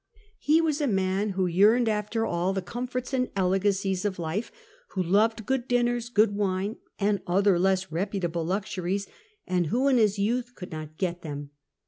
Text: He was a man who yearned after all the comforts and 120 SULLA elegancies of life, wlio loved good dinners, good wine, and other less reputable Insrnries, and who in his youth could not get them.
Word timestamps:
He 0.39 0.61
was 0.61 0.81
a 0.81 0.87
man 0.87 1.29
who 1.37 1.45
yearned 1.45 1.87
after 1.87 2.25
all 2.25 2.53
the 2.53 2.61
comforts 2.63 3.13
and 3.13 3.25
120 3.35 3.35
SULLA 3.43 3.47
elegancies 3.47 4.03
of 4.03 4.17
life, 4.17 4.51
wlio 4.93 5.11
loved 5.11 5.45
good 5.45 5.67
dinners, 5.67 6.09
good 6.09 6.35
wine, 6.35 6.77
and 6.97 7.21
other 7.27 7.59
less 7.59 7.91
reputable 7.91 8.47
Insrnries, 8.51 9.07
and 9.45 9.67
who 9.67 9.87
in 9.87 9.97
his 9.97 10.17
youth 10.17 10.55
could 10.55 10.71
not 10.71 10.97
get 10.97 11.21
them. 11.21 11.51